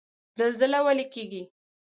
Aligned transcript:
زلزله 0.39 0.79
ولې 0.85 1.05
کیږي؟ 1.13 1.43